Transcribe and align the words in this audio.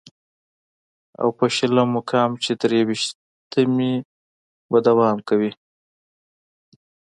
او 1.21 1.27
په 1.37 1.45
شلم 1.55 1.89
مقام 1.97 2.31
چې 2.43 2.51
تر 2.61 2.69
يوویشتمې 2.79 3.93
به 4.71 4.79
دوام 4.87 5.17
کوي 5.27 5.51